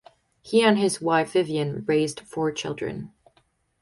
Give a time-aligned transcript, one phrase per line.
[0.41, 3.13] He and his wife Vivien raised four children.